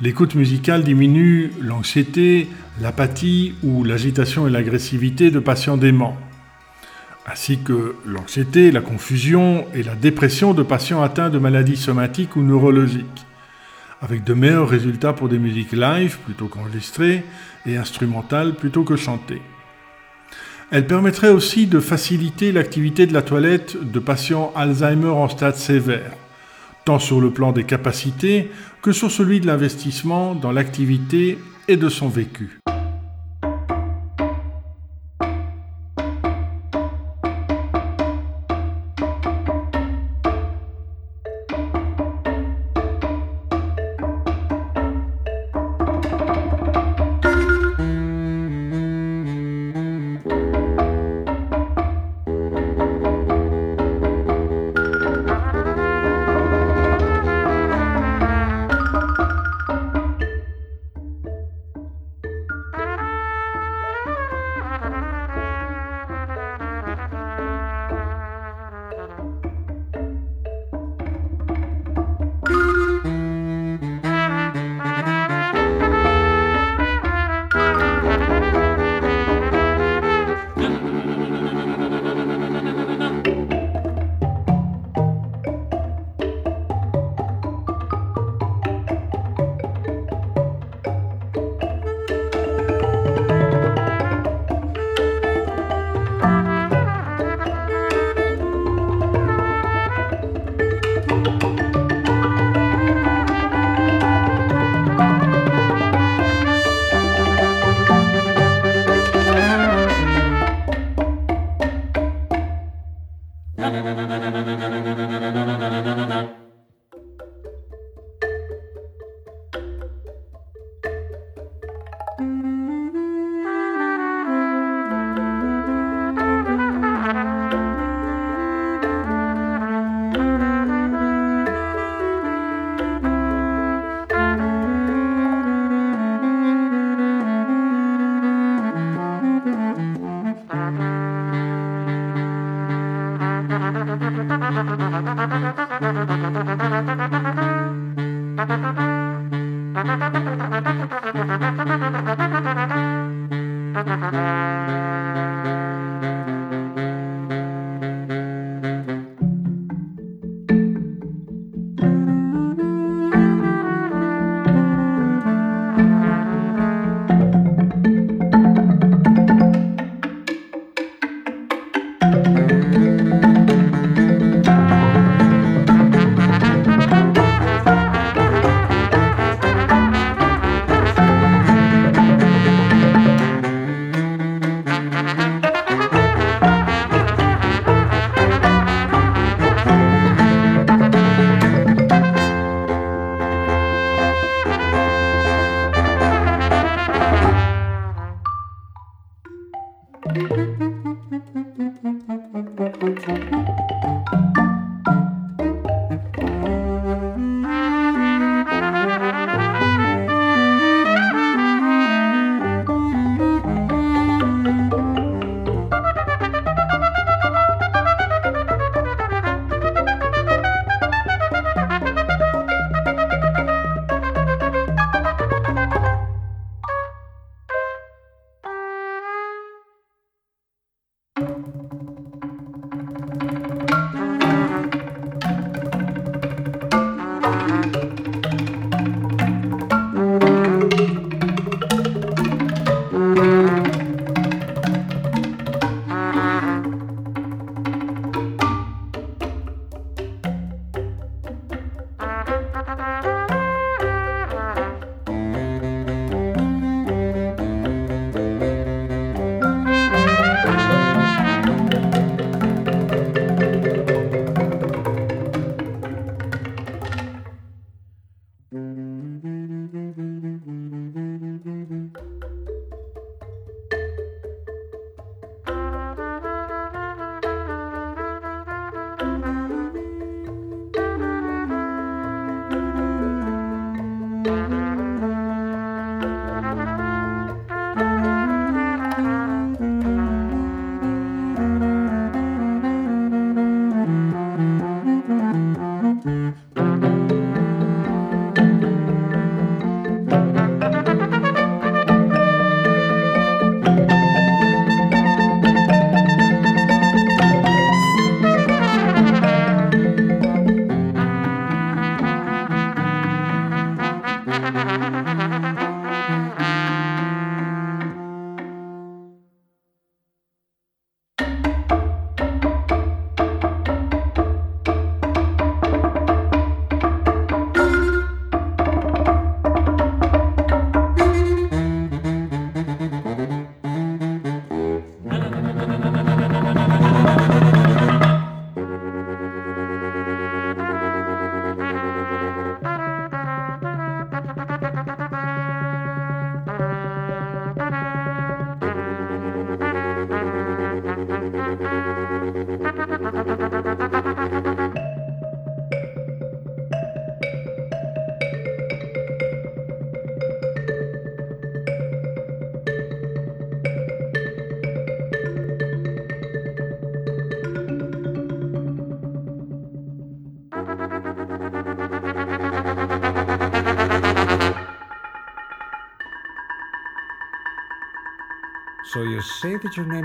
L'écoute 0.00 0.34
musicale 0.34 0.84
diminue 0.84 1.52
l'anxiété, 1.60 2.48
l'apathie 2.80 3.52
ou 3.62 3.84
l'agitation 3.84 4.48
et 4.48 4.50
l'agressivité 4.50 5.30
de 5.30 5.38
patients 5.38 5.76
déments, 5.76 6.16
ainsi 7.30 7.58
que 7.58 7.96
l'anxiété, 8.06 8.72
la 8.72 8.80
confusion 8.80 9.66
et 9.74 9.82
la 9.82 9.96
dépression 9.96 10.54
de 10.54 10.62
patients 10.62 11.02
atteints 11.02 11.28
de 11.28 11.38
maladies 11.38 11.76
somatiques 11.76 12.36
ou 12.36 12.42
neurologiques, 12.42 13.26
avec 14.00 14.24
de 14.24 14.32
meilleurs 14.32 14.70
résultats 14.70 15.12
pour 15.12 15.28
des 15.28 15.38
musiques 15.38 15.72
live 15.72 16.16
plutôt 16.24 16.46
qu'enregistrées 16.46 17.22
et 17.66 17.76
instrumentales 17.76 18.54
plutôt 18.54 18.84
que 18.84 18.96
chantées. 18.96 19.42
Elle 20.72 20.86
permettrait 20.86 21.28
aussi 21.28 21.66
de 21.66 21.78
faciliter 21.78 22.50
l'activité 22.50 23.06
de 23.06 23.12
la 23.14 23.22
toilette 23.22 23.76
de 23.80 24.00
patients 24.00 24.52
Alzheimer 24.56 25.10
en 25.10 25.28
stade 25.28 25.54
sévère, 25.54 26.10
tant 26.84 26.98
sur 26.98 27.20
le 27.20 27.30
plan 27.30 27.52
des 27.52 27.62
capacités 27.62 28.50
que 28.82 28.90
sur 28.90 29.12
celui 29.12 29.40
de 29.40 29.46
l'investissement 29.46 30.34
dans 30.34 30.50
l'activité 30.50 31.38
et 31.68 31.76
de 31.76 31.88
son 31.88 32.08
vécu. 32.08 32.58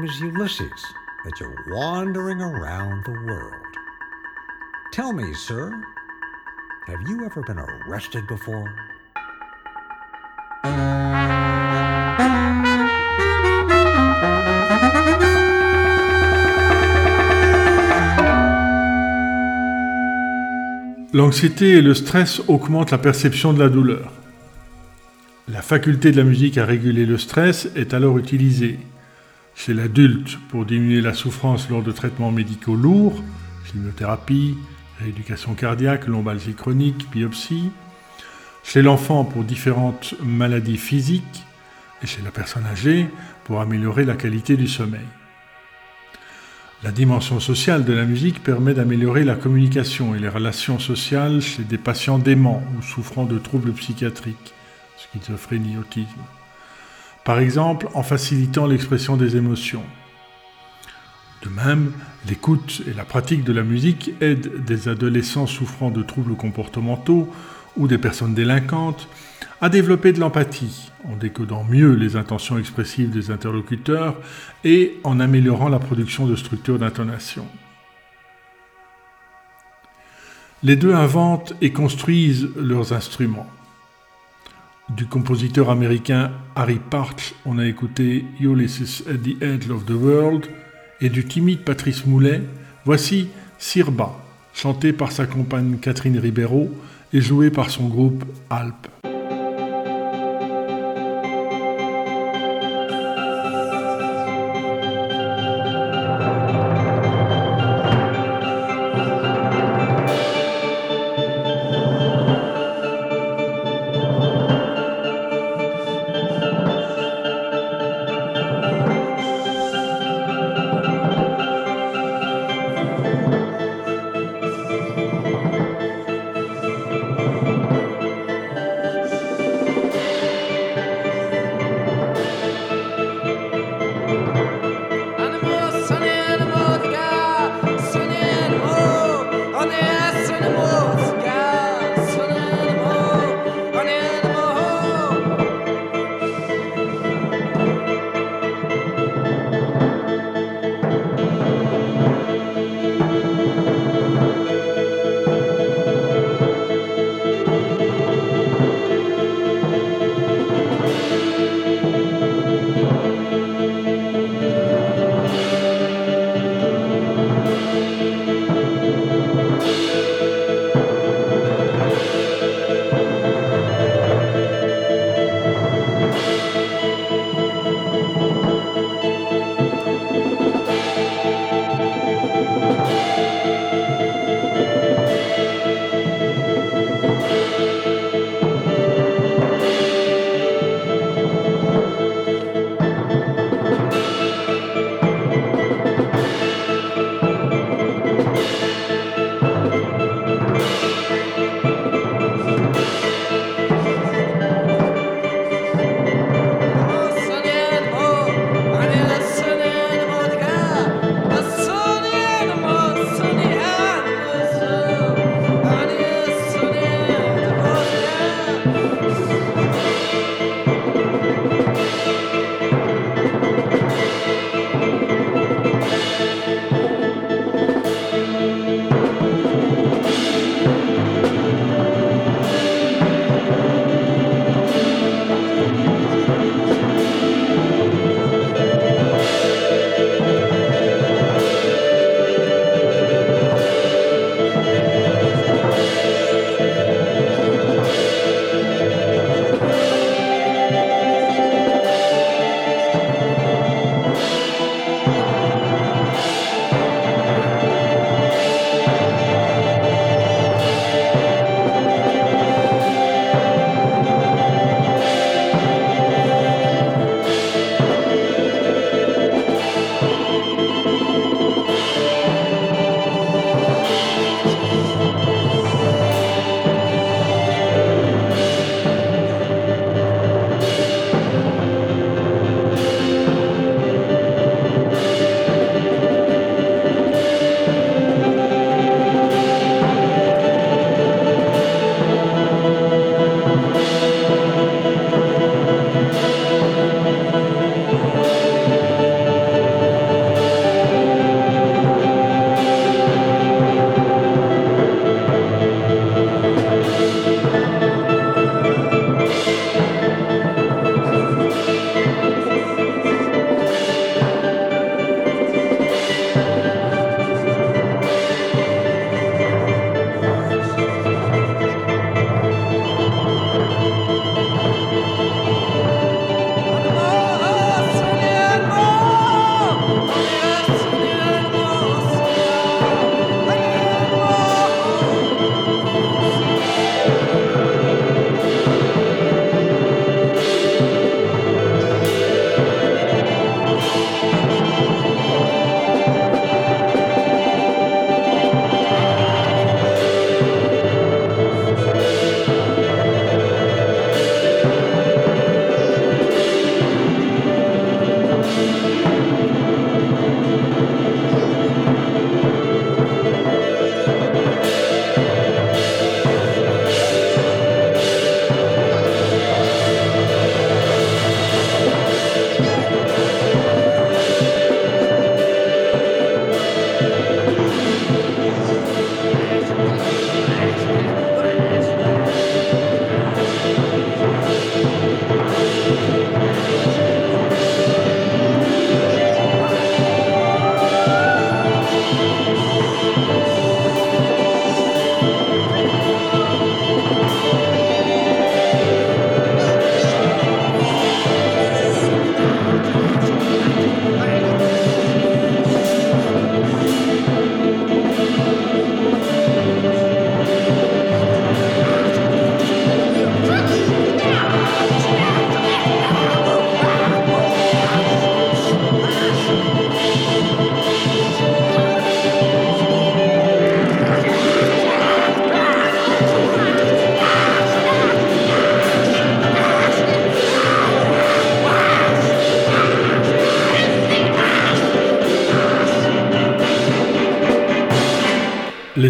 Name 0.02 0.10
is 0.10 0.20
Ulysses, 0.20 0.94
that 1.24 1.40
you're 1.40 1.56
wandering 1.70 2.42
around 2.42 3.04
the 3.06 3.12
world. 3.12 3.54
Tell 4.92 5.14
me, 5.14 5.34
sir, 5.34 5.72
have 6.88 7.02
you 7.08 7.26
ever 7.26 7.42
been 7.44 7.60
arrested 7.60 8.26
before? 8.28 8.68
L'anxiété 21.14 21.78
et 21.78 21.82
le 21.82 21.94
stress 21.94 22.42
augmentent 22.48 22.92
la 22.92 22.98
perception 22.98 23.54
de 23.54 23.60
la 23.60 23.70
douleur. 23.70 24.12
La 25.48 25.62
faculté 25.62 26.12
de 26.12 26.18
la 26.18 26.24
musique 26.24 26.58
à 26.58 26.66
réguler 26.66 27.06
le 27.06 27.18
stress 27.18 27.68
est 27.76 27.94
alors 27.94 28.18
utilisée 28.18 28.80
chez 29.64 29.76
l'adulte 29.76 30.40
pour 30.50 30.66
diminuer 30.66 31.02
la 31.02 31.14
souffrance 31.14 31.70
lors 31.70 31.84
de 31.84 31.92
traitements 31.92 32.32
médicaux 32.32 32.76
lourds, 32.76 33.22
chimiothérapie, 33.66 34.58
rééducation 35.00 35.54
cardiaque, 35.54 36.08
lombalgie 36.08 36.56
chronique, 36.56 37.12
biopsie, 37.12 37.70
chez 38.64 38.82
l'enfant 38.82 39.24
pour 39.24 39.44
différentes 39.44 40.16
maladies 40.24 40.78
physiques 40.78 41.44
et 42.02 42.08
chez 42.08 42.24
la 42.24 42.32
personne 42.32 42.66
âgée 42.66 43.08
pour 43.44 43.62
améliorer 43.62 44.04
la 44.04 44.16
qualité 44.16 44.58
du 44.58 44.68
sommeil. 44.68 45.06
La 46.84 46.92
dimension 46.92 47.40
sociale 47.40 47.86
de 47.86 47.94
la 47.94 48.06
musique 48.06 48.42
permet 48.42 48.74
d'améliorer 48.74 49.24
la 49.24 49.36
communication 49.36 50.16
et 50.16 50.20
les 50.20 50.30
relations 50.30 50.80
sociales 50.80 51.40
chez 51.40 51.62
des 51.62 51.78
patients 51.78 52.18
déments 52.18 52.64
ou 52.76 52.82
souffrant 52.82 53.26
de 53.26 53.38
troubles 53.38 53.74
psychiatriques, 53.74 54.56
schizophrénie, 54.98 55.78
autisme. 55.78 56.22
Par 57.24 57.40
exemple, 57.40 57.88
en 57.94 58.04
facilitant 58.04 58.66
l'expression 58.66 59.16
des 59.16 59.38
émotions. 59.38 59.84
De 61.44 61.50
même, 61.50 61.92
l'écoute 62.28 62.82
et 62.88 62.94
la 62.94 63.04
pratique 63.04 63.44
de 63.44 63.54
la 63.54 63.64
musique 63.64 64.12
aident 64.22 64.64
des 64.64 64.88
adolescents 64.88 65.48
souffrant 65.48 65.90
de 65.90 66.04
troubles 66.04 66.36
comportementaux 66.36 67.32
ou 67.78 67.88
des 67.88 67.98
personnes 67.98 68.34
délinquantes 68.34 69.08
à 69.60 69.70
développer 69.70 70.14
de 70.14 70.20
l'empathie 70.20 70.92
en 71.04 71.16
décodant 71.16 71.64
mieux 71.64 71.94
les 71.94 72.16
intentions 72.16 72.58
expressives 72.58 73.12
des 73.12 73.32
interlocuteurs 73.32 74.18
et 74.64 75.00
en 75.04 75.20
améliorant 75.20 75.70
la 75.70 75.80
production 75.80 76.26
de 76.26 76.36
structures 76.36 76.80
d'intonation. 76.80 77.48
Les 80.64 80.76
deux 80.76 80.94
inventent 80.94 81.54
et 81.62 81.72
construisent 81.72 82.50
leurs 82.56 82.94
instruments. 82.94 83.48
Du 84.90 85.06
compositeur 85.06 85.70
américain 85.70 86.32
Harry 86.56 86.80
Partch, 86.80 87.34
on 87.46 87.60
a 87.60 87.66
écouté 87.66 88.26
Ulysses 88.40 89.04
at 89.08 89.18
the 89.18 89.42
Edge 89.42 89.70
of 89.70 89.86
the 89.86 89.92
World, 89.92 90.48
et 91.00 91.10
du 91.10 91.24
timide 91.24 91.64
Patrice 91.64 92.06
Moulet, 92.06 92.42
voici 92.84 93.30
Sirba, 93.58 94.12
chanté 94.54 94.92
par 94.92 95.12
sa 95.12 95.26
compagne 95.26 95.78
Catherine 95.78 96.20
Ribeiro 96.20 96.72
et 97.14 97.22
joué 97.22 97.52
par 97.52 97.70
son 97.70 97.88
groupe 97.88 98.26
Alpes. 98.50 99.01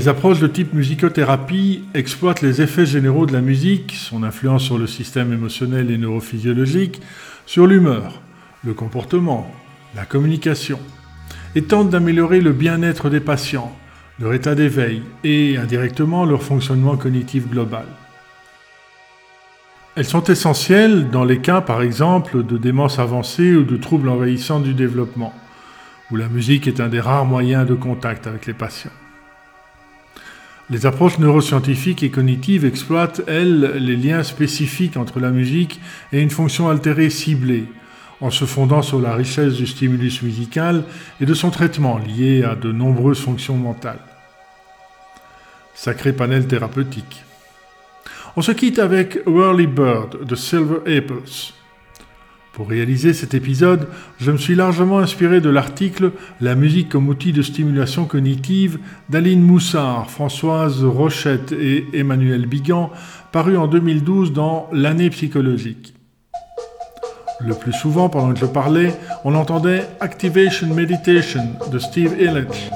Les 0.02 0.08
approches 0.08 0.40
de 0.40 0.48
type 0.48 0.74
musicothérapie 0.74 1.84
exploitent 1.94 2.42
les 2.42 2.60
effets 2.60 2.88
généraux 2.88 3.28
de 3.28 3.34
la 3.34 3.42
musique, 3.42 3.94
son 3.94 4.24
influence 4.24 4.64
sur 4.64 4.80
le 4.80 4.88
système 4.88 5.32
émotionnel 5.32 5.92
et 5.92 5.98
neurophysiologique, 6.00 7.00
sur 7.46 7.68
l'humeur, 7.68 8.20
le 8.64 8.74
comportement, 8.74 9.54
la 9.96 10.06
communication, 10.06 10.80
et 11.54 11.62
tentent 11.62 11.92
d'améliorer 11.92 12.42
le 12.42 12.52
bien-être 12.52 13.12
des 13.12 13.20
patients, 13.20 13.78
leur 14.20 14.34
état 14.34 14.56
d'éveil 14.56 15.04
et 15.24 15.58
indirectement 15.58 16.26
leur 16.26 16.42
fonctionnement 16.42 16.98
cognitif 16.98 17.48
global. 17.48 17.86
Elles 19.96 20.06
sont 20.06 20.24
essentielles 20.24 21.12
dans 21.12 21.26
les 21.26 21.42
cas 21.42 21.62
par 21.62 21.84
exemple 21.84 22.44
de 22.44 22.58
démence 22.58 22.98
avancée 22.98 23.56
ou 23.56 23.66
de 23.66 23.78
troubles 23.78 24.10
envahissants 24.10 24.62
du 24.62 24.74
développement, 24.74 25.36
où 26.10 26.16
la 26.16 26.28
musique 26.28 26.66
est 26.66 26.80
un 26.80 26.88
des 26.88 27.00
rares 27.00 27.26
moyens 27.26 27.68
de 27.68 27.76
contact 27.76 28.26
avec 28.26 28.48
les 28.48 28.56
patients. 28.56 28.90
Les 30.72 30.86
approches 30.86 31.20
neuroscientifiques 31.20 32.02
et 32.02 32.12
cognitives 32.12 32.64
exploitent, 32.64 33.22
elles, 33.28 33.74
les 33.76 33.98
liens 33.98 34.24
spécifiques 34.24 34.96
entre 34.96 35.20
la 35.20 35.30
musique 35.30 35.82
et 36.14 36.22
une 36.22 36.30
fonction 36.30 36.70
altérée 36.70 37.10
ciblée, 37.10 37.66
en 38.22 38.30
se 38.30 38.46
fondant 38.46 38.82
sur 38.82 39.02
la 39.02 39.14
richesse 39.14 39.56
du 39.56 39.68
stimulus 39.68 40.22
musical 40.22 40.86
et 41.20 41.26
de 41.26 41.34
son 41.34 41.50
traitement 41.50 41.98
lié 41.98 42.46
à 42.46 42.56
de 42.56 42.72
nombreuses 42.72 43.20
fonctions 43.20 43.58
mentales. 43.58 44.00
Sacré 45.76 46.14
panel 46.14 46.48
thérapeutique. 46.48 47.26
On 48.38 48.42
se 48.42 48.54
quitte 48.54 48.80
avec 48.80 49.20
Whirly 49.26 49.68
Bird 49.68 50.24
de 50.24 50.36
Silver 50.36 50.80
Apples. 50.86 51.52
Pour 52.54 52.68
réaliser 52.68 53.14
cet 53.14 53.34
épisode, 53.34 53.88
je 54.20 54.30
me 54.30 54.38
suis 54.38 54.56
largement 54.56 55.00
inspiré 55.00 55.40
de 55.40 55.50
l'article 55.50 56.12
La 56.42 56.56
musique 56.56 56.90
comme 56.90 57.08
outil 57.08 57.32
de 57.32 57.42
stimulation 57.42 58.04
cognitive 58.06 58.78
d'Aline 59.10 59.42
Moussard, 59.42 60.10
Françoise 60.10 60.84
Rochette 60.84 61.54
et 61.54 61.86
Emmanuel 61.94 62.46
Bigan, 62.48 62.92
paru 63.32 63.56
en 63.56 63.68
2012 63.68 64.34
dans 64.34 64.68
L'année 64.74 65.10
psychologique. 65.10 65.94
Le 67.40 67.56
plus 67.56 67.74
souvent, 67.74 68.10
pendant 68.10 68.34
que 68.34 68.40
je 68.40 68.46
parlais, 68.46 68.94
on 69.24 69.34
entendait 69.34 69.88
Activation 70.02 70.74
Meditation 70.74 71.56
de 71.72 71.80
Steve 71.80 72.16
Illich. 72.20 72.70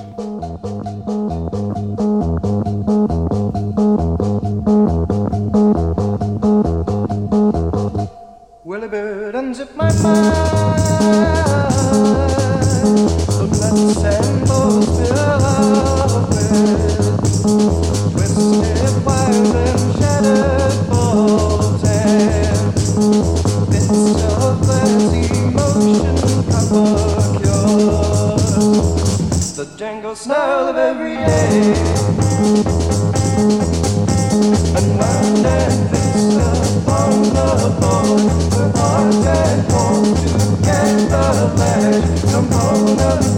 Cures. 29.86 29.86
The 29.86 29.92
jangle 29.92 30.16
snarl 30.16 30.68
of 30.70 30.78
every 30.78 31.16
day. 31.16 31.74
And 34.76 34.86
Unwound 34.86 35.46
and 35.46 35.90
fixed 35.90 36.38
upon 36.78 37.24
the 37.24 37.50
bone. 37.82 38.30
Her 38.52 38.70
heart 38.78 39.28
and 39.28 39.72
home 39.72 40.16
together 40.16 41.54
lash. 41.56 42.22
Component 42.32 43.35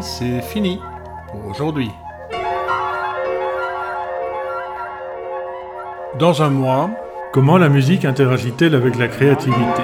C'est 0.00 0.42
fini 0.42 0.80
pour 1.28 1.46
aujourd'hui. 1.46 1.90
Dans 6.18 6.42
un 6.42 6.50
mois, 6.50 6.90
Comment 7.36 7.58
la 7.58 7.68
musique 7.68 8.06
interagit-elle 8.06 8.74
avec 8.74 8.96
la 8.96 9.08
créativité? 9.08 9.82